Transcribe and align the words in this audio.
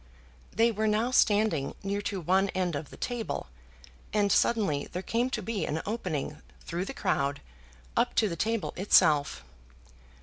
They 0.51 0.71
were 0.71 0.87
now 0.87 1.11
standing 1.11 1.75
near 1.83 2.01
to 2.09 2.19
one 2.21 2.49
end 2.55 2.75
of 2.75 2.89
the 2.89 2.97
table, 2.97 3.49
and 4.11 4.31
suddenly 4.31 4.89
there 4.91 5.03
came 5.03 5.29
to 5.29 5.43
be 5.43 5.63
an 5.63 5.79
opening 5.85 6.41
through 6.65 6.85
the 6.85 6.93
crowd 6.95 7.39
up 7.95 8.15
to 8.15 8.27
the 8.27 8.35
table 8.35 8.73
itself. 8.75 9.45